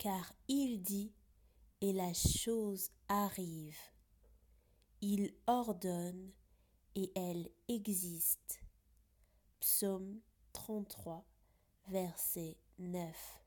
[0.00, 1.12] car il dit
[1.82, 3.76] et la chose arrive.
[5.02, 6.32] Il ordonne
[6.94, 8.62] et elle existe.
[9.60, 10.20] Psaume
[10.54, 11.28] 33,
[11.88, 13.39] verset 9.